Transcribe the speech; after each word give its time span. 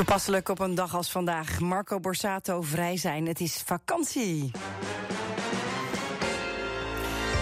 Toepasselijk 0.00 0.48
op 0.48 0.60
een 0.60 0.74
dag 0.74 0.94
als 0.94 1.10
vandaag. 1.10 1.60
Marco 1.60 2.00
Borsato 2.00 2.62
vrij 2.62 2.96
zijn. 2.96 3.26
Het 3.26 3.40
is 3.40 3.62
vakantie. 3.66 4.50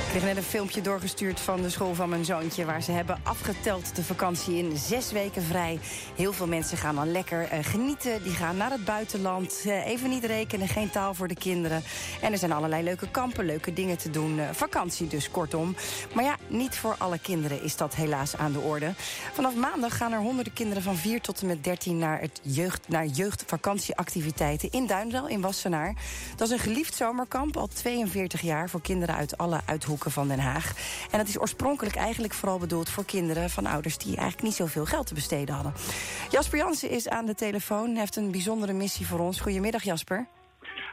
Ik 0.08 0.14
kreeg 0.14 0.26
net 0.26 0.36
een 0.36 0.50
filmpje 0.50 0.80
doorgestuurd 0.80 1.40
van 1.40 1.62
de 1.62 1.70
school 1.70 1.94
van 1.94 2.08
mijn 2.08 2.24
zoontje... 2.24 2.64
waar 2.64 2.82
ze 2.82 2.92
hebben 2.92 3.20
afgeteld 3.22 3.96
de 3.96 4.04
vakantie 4.04 4.56
in 4.56 4.76
zes 4.76 5.12
weken 5.12 5.42
vrij. 5.42 5.78
Heel 6.16 6.32
veel 6.32 6.46
mensen 6.46 6.76
gaan 6.76 6.94
dan 6.94 7.12
lekker 7.12 7.52
uh, 7.52 7.58
genieten. 7.62 8.22
Die 8.22 8.32
gaan 8.32 8.56
naar 8.56 8.70
het 8.70 8.84
buitenland. 8.84 9.62
Uh, 9.66 9.86
even 9.86 10.10
niet 10.10 10.24
rekenen, 10.24 10.68
geen 10.68 10.90
taal 10.90 11.14
voor 11.14 11.28
de 11.28 11.34
kinderen. 11.34 11.82
En 12.20 12.32
er 12.32 12.38
zijn 12.38 12.52
allerlei 12.52 12.82
leuke 12.82 13.10
kampen, 13.10 13.44
leuke 13.44 13.72
dingen 13.72 13.98
te 13.98 14.10
doen. 14.10 14.38
Uh, 14.38 14.48
vakantie 14.52 15.06
dus, 15.06 15.30
kortom. 15.30 15.76
Maar 16.14 16.24
ja, 16.24 16.36
niet 16.46 16.76
voor 16.78 16.94
alle 16.98 17.18
kinderen 17.18 17.62
is 17.62 17.76
dat 17.76 17.94
helaas 17.94 18.36
aan 18.36 18.52
de 18.52 18.60
orde. 18.60 18.92
Vanaf 19.32 19.54
maandag 19.54 19.96
gaan 19.96 20.12
er 20.12 20.20
honderden 20.20 20.52
kinderen 20.52 20.82
van 20.82 20.96
4 20.96 21.20
tot 21.20 21.40
en 21.40 21.46
met 21.46 21.64
13... 21.64 21.98
naar, 21.98 22.20
het 22.20 22.40
jeugd, 22.42 22.88
naar 22.88 23.06
jeugdvakantieactiviteiten 23.06 24.70
in 24.70 24.86
Duindel, 24.86 25.26
in 25.26 25.40
Wassenaar. 25.40 25.94
Dat 26.36 26.48
is 26.48 26.52
een 26.52 26.62
geliefd 26.72 26.94
zomerkamp, 26.94 27.56
al 27.56 27.66
42 27.66 28.40
jaar... 28.40 28.70
voor 28.70 28.80
kinderen 28.80 29.14
uit 29.14 29.38
alle 29.38 29.60
uithoeken 29.64 29.97
van 30.06 30.28
Den 30.28 30.38
Haag. 30.38 30.72
En 31.10 31.18
dat 31.18 31.28
is 31.28 31.38
oorspronkelijk 31.38 31.96
eigenlijk 31.96 32.34
vooral 32.34 32.58
bedoeld 32.58 32.90
voor 32.90 33.04
kinderen 33.04 33.50
van 33.50 33.66
ouders 33.66 33.98
die 33.98 34.16
eigenlijk 34.16 34.42
niet 34.42 34.54
zoveel 34.54 34.84
geld 34.84 35.06
te 35.06 35.14
besteden 35.14 35.54
hadden. 35.54 35.72
Jasper 36.30 36.58
Jansen 36.58 36.90
is 36.90 37.08
aan 37.08 37.26
de 37.26 37.34
telefoon, 37.34 37.96
heeft 37.96 38.16
een 38.16 38.30
bijzondere 38.30 38.72
missie 38.72 39.06
voor 39.06 39.18
ons. 39.18 39.40
Goedemiddag 39.40 39.82
Jasper. 39.82 40.26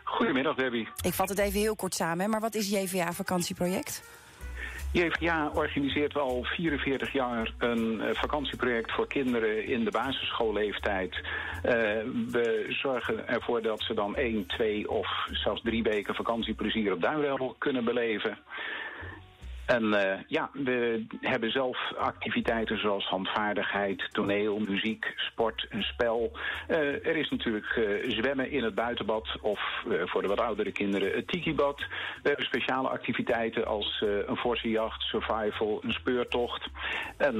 Goedemiddag 0.04 0.55
Debbie. 0.55 0.88
Ik 1.02 1.13
vat 1.13 1.30
het 1.30 1.40
even 1.40 1.60
heel 1.60 1.76
kort 1.76 1.94
samen, 1.94 2.30
maar 2.30 2.40
wat 2.40 2.55
is 2.55 2.70
JVA 2.70 3.13
vakantieproject? 3.13 4.04
JVA 4.96 5.52
organiseert 5.54 6.16
al 6.18 6.44
44 6.44 7.13
jaar 7.13 7.54
een 7.58 8.02
uh, 8.02 8.05
vakantieproject 8.13 8.91
voor 8.91 9.08
kinderen 9.08 9.66
in 9.66 9.84
de 9.84 9.91
basisschoolleeftijd. 9.91 11.16
Uh, 11.16 11.72
we 12.32 12.66
zorgen 12.70 13.27
ervoor 13.27 13.62
dat 13.62 13.82
ze 13.82 13.94
dan 13.94 14.16
één, 14.16 14.46
twee 14.48 14.90
of 14.90 15.07
zelfs 15.32 15.62
drie 15.62 15.84
weken 15.84 16.16
vakantieplezier 16.16 16.94
op 16.94 17.01
Duinrel 17.01 17.55
kunnen 17.57 17.85
beleven. 17.85 18.38
En 19.66 19.84
uh, 19.84 20.13
ja, 20.27 20.49
we 20.54 21.05
hebben 21.21 21.52
zelf 21.52 21.94
activiteiten 21.98 22.80
zoals 22.80 23.05
handvaardigheid, 23.05 24.07
toneel, 24.12 24.60
muziek, 24.60 25.13
sport 25.16 25.66
en 25.70 25.84
spel. 25.84 26.32
Uh, 26.68 26.77
er 26.77 27.16
is 27.16 27.30
natuurlijk 27.30 27.76
uh, 27.76 28.10
zwemmen 28.10 28.52
in 28.52 28.63
het 28.63 28.76
buitenbad 28.76 29.38
of 29.41 29.60
voor 30.05 30.22
de 30.22 30.27
wat 30.27 30.40
oudere 30.40 30.72
kinderen 30.72 31.16
het 31.16 31.27
tikibad. 31.27 31.77
We 32.22 32.27
hebben 32.27 32.46
speciale 32.46 32.90
activiteiten 32.90 33.66
als 33.66 34.04
een 34.27 34.38
forse 34.38 34.70
jacht, 34.70 35.02
survival, 35.02 35.79
een 35.84 35.91
speurtocht. 35.91 36.68
En 37.18 37.35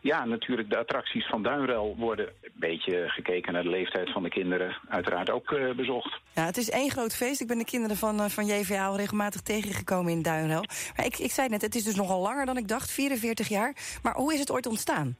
ja, 0.00 0.24
natuurlijk 0.24 0.70
de 0.70 0.78
attracties 0.78 1.26
van 1.26 1.42
Duinrel 1.42 1.96
worden 1.98 2.26
een 2.26 2.52
beetje 2.58 3.08
gekeken 3.08 3.52
naar 3.52 3.62
de 3.62 3.68
leeftijd 3.68 4.12
van 4.12 4.22
de 4.22 4.28
kinderen. 4.28 4.76
Uiteraard 4.88 5.30
ook 5.30 5.54
bezocht. 5.76 6.20
Ja, 6.34 6.44
het 6.44 6.56
is 6.56 6.70
één 6.70 6.90
groot 6.90 7.16
feest. 7.16 7.40
Ik 7.40 7.46
ben 7.46 7.58
de 7.58 7.64
kinderen 7.64 7.96
van, 7.96 8.30
van 8.30 8.46
JVA 8.46 8.86
al 8.86 8.96
regelmatig 8.96 9.40
tegengekomen 9.40 10.12
in 10.12 10.22
Duinrel. 10.22 10.64
Maar 10.96 11.06
ik, 11.06 11.18
ik 11.18 11.30
zei 11.30 11.48
net, 11.48 11.62
het 11.62 11.74
is 11.74 11.84
dus 11.84 11.94
nogal 11.94 12.20
langer 12.20 12.46
dan 12.46 12.56
ik 12.56 12.68
dacht, 12.68 12.90
44 12.90 13.48
jaar. 13.48 13.76
Maar 14.02 14.14
hoe 14.14 14.32
is 14.32 14.40
het 14.40 14.50
ooit 14.50 14.66
ontstaan? 14.66 15.16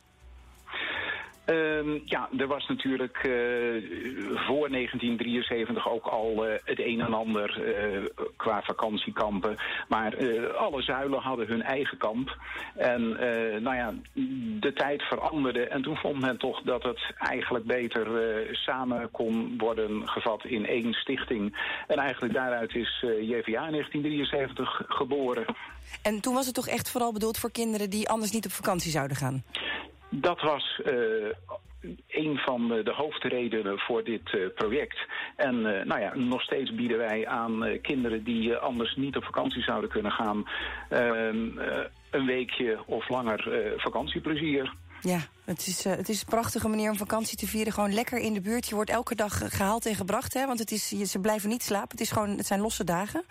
Um, 1.46 2.02
ja, 2.04 2.28
er 2.38 2.46
was 2.46 2.66
natuurlijk 2.68 3.16
uh, 3.16 3.32
voor 4.46 4.70
1973 4.70 5.88
ook 5.88 6.06
al 6.06 6.46
uh, 6.46 6.54
het 6.64 6.80
een 6.80 7.00
en 7.00 7.14
ander 7.14 7.60
uh, 7.60 8.04
qua 8.36 8.62
vakantiekampen. 8.62 9.56
Maar 9.88 10.16
alle 10.56 10.82
zuilen 10.82 11.20
hadden 11.20 11.46
hun 11.46 11.62
eigen 11.62 11.98
kamp. 11.98 12.36
En 12.74 13.08
nou 13.62 13.76
ja, 13.76 13.94
de 14.60 14.72
tijd 14.72 15.02
veranderde. 15.02 15.66
En 15.66 15.82
toen 15.82 15.96
vond 15.96 16.20
men 16.20 16.38
toch 16.38 16.62
dat 16.62 16.82
het 16.82 17.00
eigenlijk 17.18 17.64
beter 17.64 18.06
samen 18.52 19.10
kon 19.10 19.54
worden 19.58 20.08
gevat 20.08 20.44
in 20.44 20.66
één 20.66 20.92
stichting. 20.92 21.56
En 21.86 21.96
eigenlijk 21.98 22.34
daaruit 22.34 22.74
is 22.74 23.00
JVA 23.00 23.66
in 23.66 23.72
1973 23.72 24.82
geboren. 24.88 25.44
En 26.02 26.20
toen 26.20 26.34
was 26.34 26.46
het 26.46 26.54
toch 26.54 26.68
echt 26.68 26.90
vooral 26.90 27.12
bedoeld 27.12 27.38
voor 27.38 27.50
kinderen 27.50 27.90
die 27.90 28.08
anders 28.08 28.30
niet 28.30 28.46
op 28.46 28.52
vakantie 28.52 28.90
zouden 28.90 29.16
gaan? 29.16 29.44
Dat 30.20 30.40
was 30.40 30.80
uh, 30.86 30.94
een 32.08 32.38
van 32.38 32.68
de 32.68 32.92
hoofdredenen 32.92 33.78
voor 33.78 34.04
dit 34.04 34.32
uh, 34.32 34.46
project. 34.54 34.98
En 35.36 35.54
uh, 35.54 35.82
nou 35.84 36.00
ja, 36.00 36.14
nog 36.14 36.42
steeds 36.42 36.74
bieden 36.74 36.98
wij 36.98 37.26
aan 37.26 37.78
kinderen 37.82 38.24
die 38.24 38.56
anders 38.56 38.96
niet 38.96 39.16
op 39.16 39.24
vakantie 39.24 39.62
zouden 39.62 39.90
kunnen 39.90 40.12
gaan... 40.12 40.48
Ehm, 40.88 41.58
een 42.10 42.26
weekje 42.26 42.78
of 42.86 43.08
langer 43.08 43.72
vakantieplezier. 43.76 44.72
Ja, 45.02 45.20
het 45.44 45.66
is, 45.66 45.86
uh, 45.86 45.92
het 45.92 46.08
is 46.08 46.20
een 46.20 46.26
prachtige 46.26 46.68
manier 46.68 46.90
om 46.90 46.96
vakantie 46.96 47.36
te 47.36 47.46
vieren. 47.46 47.72
Gewoon 47.72 47.94
lekker 47.94 48.18
in 48.18 48.32
de 48.32 48.40
buurt. 48.40 48.68
Je 48.68 48.74
wordt 48.74 48.90
elke 48.90 49.14
dag 49.14 49.56
gehaald 49.56 49.86
en 49.86 49.94
gebracht, 49.94 50.34
hè? 50.34 50.46
Want 50.46 50.58
het 50.58 50.70
is, 50.70 50.90
je, 50.90 51.04
ze 51.04 51.18
blijven 51.18 51.48
niet 51.48 51.62
slapen. 51.62 51.90
Het, 51.90 52.00
is 52.00 52.10
gewoon, 52.10 52.36
het 52.36 52.46
zijn 52.46 52.60
losse 52.60 52.84
dagen. 52.84 53.24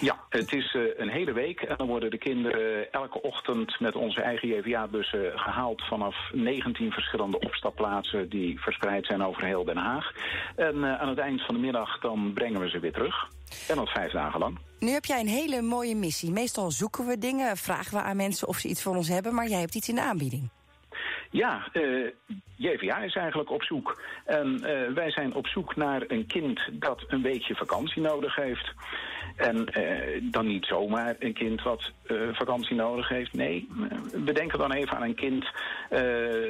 Ja, 0.00 0.16
het 0.28 0.52
is 0.52 0.74
uh, 0.74 0.82
een 0.96 1.08
hele 1.08 1.32
week. 1.32 1.60
En 1.60 1.76
dan 1.76 1.86
worden 1.86 2.10
de 2.10 2.18
kinderen 2.18 2.92
elke 2.92 3.22
ochtend 3.22 3.80
met 3.80 3.94
onze 3.94 4.22
eigen 4.22 4.48
JVA-bussen 4.48 5.38
gehaald... 5.38 5.82
vanaf 5.82 6.16
19 6.32 6.90
verschillende 6.90 7.38
opstapplaatsen 7.38 8.28
die 8.28 8.60
verspreid 8.60 9.06
zijn 9.06 9.22
over 9.22 9.44
heel 9.44 9.64
Den 9.64 9.76
Haag. 9.76 10.12
En 10.56 10.76
uh, 10.76 11.00
aan 11.00 11.08
het 11.08 11.18
eind 11.18 11.44
van 11.44 11.54
de 11.54 11.60
middag 11.60 12.00
dan 12.00 12.32
brengen 12.34 12.60
we 12.60 12.68
ze 12.68 12.78
weer 12.78 12.92
terug. 12.92 13.28
En 13.68 13.76
dat 13.76 13.88
vijf 13.88 14.12
dagen 14.12 14.40
lang. 14.40 14.58
Nu 14.78 14.90
heb 14.90 15.04
jij 15.04 15.20
een 15.20 15.28
hele 15.28 15.62
mooie 15.62 15.96
missie. 15.96 16.30
Meestal 16.30 16.70
zoeken 16.70 17.06
we 17.06 17.18
dingen, 17.18 17.56
vragen 17.56 17.96
we 17.96 18.02
aan 18.02 18.16
mensen 18.16 18.48
of 18.48 18.58
ze 18.58 18.68
iets 18.68 18.82
voor 18.82 18.96
ons 18.96 19.08
hebben... 19.08 19.34
maar 19.34 19.48
jij 19.48 19.60
hebt 19.60 19.74
iets 19.74 19.88
in 19.88 19.94
de 19.94 20.02
aanbieding. 20.02 20.50
Ja, 21.32 21.68
uh, 21.72 22.08
JVA 22.56 22.98
is 22.98 23.14
eigenlijk 23.14 23.50
op 23.50 23.62
zoek. 23.62 24.02
En 24.24 24.60
uh, 24.60 24.94
wij 24.94 25.10
zijn 25.10 25.34
op 25.34 25.46
zoek 25.46 25.76
naar 25.76 26.02
een 26.06 26.26
kind 26.26 26.60
dat 26.72 27.04
een 27.08 27.22
weekje 27.22 27.54
vakantie 27.54 28.02
nodig 28.02 28.34
heeft. 28.34 28.72
En 29.36 29.68
uh, 29.78 30.20
dan 30.22 30.46
niet 30.46 30.64
zomaar 30.64 31.16
een 31.18 31.32
kind 31.32 31.62
wat 31.62 31.92
vakantie 32.32 32.76
nodig 32.76 33.08
heeft. 33.08 33.32
Nee, 33.32 33.68
we 34.24 34.32
denken 34.32 34.58
dan 34.58 34.72
even 34.72 34.96
aan 34.96 35.02
een 35.02 35.14
kind 35.14 35.50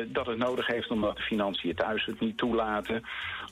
dat 0.06 0.26
het 0.26 0.38
nodig 0.38 0.66
heeft 0.66 0.90
omdat 0.90 1.16
de 1.16 1.22
financiën 1.22 1.74
thuis 1.74 2.04
het 2.04 2.20
niet 2.20 2.36
toelaten. 2.36 3.02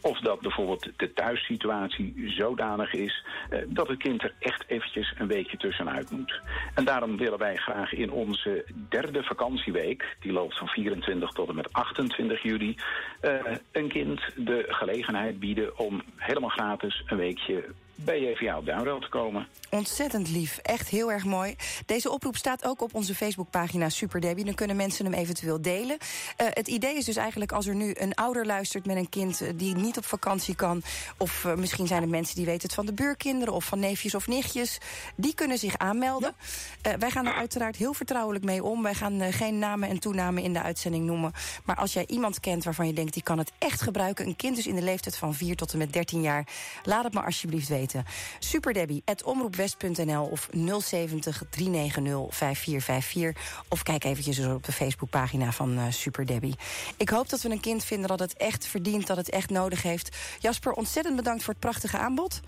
Of 0.00 0.18
dat 0.18 0.40
bijvoorbeeld 0.40 0.88
de 0.96 1.12
thuissituatie 1.12 2.32
zodanig 2.36 2.92
is 2.92 3.24
dat 3.66 3.88
het 3.88 3.98
kind 3.98 4.22
er 4.22 4.34
echt 4.38 4.64
eventjes 4.66 5.14
een 5.18 5.26
weekje 5.26 5.56
tussenuit 5.56 6.10
moet. 6.10 6.40
En 6.74 6.84
daarom 6.84 7.16
willen 7.16 7.38
wij 7.38 7.56
graag 7.56 7.92
in 7.92 8.10
onze 8.10 8.64
derde 8.88 9.22
vakantieweek, 9.22 10.16
die 10.20 10.32
loopt 10.32 10.58
van 10.58 10.68
24 10.68 11.19
tot 11.28 11.48
en 11.48 11.54
met 11.54 11.72
28 11.72 12.42
juli... 12.42 12.76
Uh, 13.22 13.32
een 13.72 13.88
kind 13.88 14.20
de 14.36 14.64
gelegenheid 14.68 15.40
bieden 15.40 15.78
om 15.78 16.02
helemaal 16.16 16.48
gratis 16.48 17.02
een 17.06 17.16
weekje 17.16 17.64
bij 18.04 18.20
JVA 18.20 18.58
op 18.58 18.66
Duinrel 18.66 19.00
te 19.00 19.08
komen. 19.08 19.46
Ontzettend 19.70 20.30
lief, 20.30 20.58
echt 20.62 20.88
heel 20.88 21.12
erg 21.12 21.24
mooi. 21.24 21.56
Deze 21.86 22.10
oproep 22.10 22.36
staat 22.36 22.64
ook 22.64 22.82
op 22.82 22.94
onze 22.94 23.14
Facebookpagina 23.14 23.88
Super 23.88 24.20
Debbie. 24.20 24.44
Dan 24.44 24.54
kunnen 24.54 24.76
mensen 24.76 25.04
hem 25.04 25.14
eventueel 25.14 25.62
delen. 25.62 25.96
Uh, 26.00 26.46
het 26.50 26.68
idee 26.68 26.96
is 26.96 27.04
dus 27.04 27.16
eigenlijk 27.16 27.52
als 27.52 27.66
er 27.66 27.74
nu 27.74 27.94
een 27.94 28.14
ouder 28.14 28.46
luistert 28.46 28.86
met 28.86 28.96
een 28.96 29.08
kind... 29.08 29.42
die 29.58 29.74
niet 29.74 29.96
op 29.96 30.04
vakantie 30.04 30.54
kan... 30.54 30.82
of 31.18 31.44
uh, 31.44 31.54
misschien 31.54 31.86
zijn 31.86 32.02
er 32.02 32.08
mensen 32.08 32.36
die 32.36 32.44
weten 32.44 32.62
het 32.62 32.74
van 32.74 32.86
de 32.86 32.92
buurkinderen... 32.92 33.54
of 33.54 33.64
van 33.64 33.78
neefjes 33.78 34.14
of 34.14 34.26
nichtjes, 34.26 34.78
die 35.16 35.34
kunnen 35.34 35.58
zich 35.58 35.78
aanmelden. 35.78 36.34
Ja. 36.82 36.92
Uh, 36.92 36.98
wij 36.98 37.10
gaan 37.10 37.26
er 37.26 37.34
uiteraard 37.34 37.76
heel 37.76 37.94
vertrouwelijk 37.94 38.44
mee 38.44 38.64
om. 38.64 38.82
Wij 38.82 38.94
gaan 38.94 39.32
geen 39.32 39.58
namen 39.58 39.88
en 39.88 39.98
toenamen 39.98 40.42
in 40.42 40.52
de 40.52 40.62
uitzending 40.62 41.04
noemen. 41.04 41.32
Maar 41.64 41.76
als 41.76 41.92
jij 41.92 42.04
iemand 42.06 42.40
kent 42.40 42.64
waarvan 42.64 42.86
je 42.86 42.92
denkt... 42.92 43.12
die 43.12 43.22
kan 43.22 43.38
het 43.38 43.52
echt 43.58 43.82
gebruiken, 43.82 44.26
een 44.26 44.36
kind 44.36 44.56
dus 44.56 44.66
in 44.66 44.74
de 44.74 44.82
leeftijd 44.82 45.16
van 45.16 45.34
4 45.34 45.56
tot 45.56 45.72
en 45.72 45.78
met 45.78 45.92
13 45.92 46.20
jaar... 46.20 46.46
laat 46.82 47.04
het 47.04 47.14
maar 47.14 47.24
alsjeblieft 47.24 47.68
weten. 47.68 47.89
Super 48.38 48.72
Debbie, 48.72 49.02
omroepwest.nl 49.24 50.24
of 50.24 50.48
070 50.52 51.42
390 51.50 52.36
5454. 52.36 53.64
Of 53.68 53.82
kijk 53.82 54.04
eventjes 54.04 54.46
op 54.46 54.64
de 54.64 54.72
Facebookpagina 54.72 55.52
van 55.52 55.78
uh, 55.78 55.82
Super 55.88 56.26
Debbie. 56.26 56.54
Ik 56.96 57.08
hoop 57.08 57.28
dat 57.28 57.42
we 57.42 57.50
een 57.50 57.60
kind 57.60 57.84
vinden 57.84 58.08
dat 58.08 58.18
het 58.18 58.36
echt 58.36 58.66
verdient, 58.66 59.06
dat 59.06 59.16
het 59.16 59.30
echt 59.30 59.50
nodig 59.50 59.82
heeft. 59.82 60.36
Jasper, 60.38 60.72
ontzettend 60.72 61.16
bedankt 61.16 61.42
voor 61.42 61.52
het 61.52 61.62
prachtige 61.62 61.98
aanbod. 61.98 62.40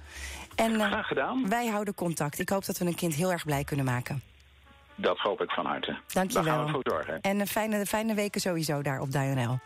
En, 0.54 0.72
uh, 0.72 0.86
Graag 0.86 1.06
gedaan. 1.06 1.48
Wij 1.48 1.66
houden 1.66 1.94
contact. 1.94 2.38
Ik 2.38 2.48
hoop 2.48 2.64
dat 2.64 2.78
we 2.78 2.84
een 2.84 2.94
kind 2.94 3.14
heel 3.14 3.32
erg 3.32 3.44
blij 3.44 3.64
kunnen 3.64 3.84
maken. 3.84 4.22
Dat 4.94 5.18
hoop 5.18 5.40
ik 5.40 5.50
van 5.50 5.66
harte. 5.66 5.98
Dank 6.06 6.30
je 6.30 6.34
wel. 6.34 6.44
Daar 6.44 6.54
gaan 6.54 6.64
we 6.64 6.70
voor 6.72 6.92
zorgen. 6.92 7.20
En 7.20 7.40
een 7.40 7.46
fijne, 7.46 7.86
fijne 7.86 8.14
weken 8.14 8.40
sowieso 8.40 8.82
daar 8.82 9.00
op 9.00 9.10
DNL. 9.10 9.58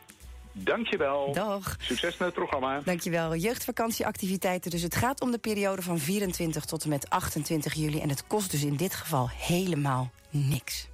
Dankjewel. 0.59 1.33
Dag. 1.33 1.77
Succes 1.79 2.17
met 2.17 2.29
het 2.29 2.35
programma. 2.35 2.81
Dankjewel. 2.85 3.35
Jeugdvakantieactiviteiten. 3.35 4.71
Dus 4.71 4.83
het 4.83 4.95
gaat 4.95 5.21
om 5.21 5.31
de 5.31 5.39
periode 5.39 5.83
van 5.83 5.99
24 5.99 6.65
tot 6.65 6.83
en 6.83 6.89
met 6.89 7.11
28 7.11 7.75
juli. 7.75 8.01
En 8.01 8.09
het 8.09 8.27
kost 8.27 8.51
dus 8.51 8.65
in 8.65 8.77
dit 8.77 8.95
geval 8.95 9.29
helemaal 9.33 10.11
niks. 10.31 10.89